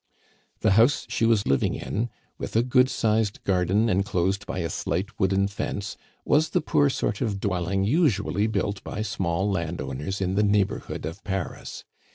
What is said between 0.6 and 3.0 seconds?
The house she was living in, with a good